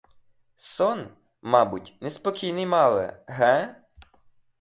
[0.55, 1.07] Сон,
[1.41, 3.81] мабуть, неспокійний мали, ге?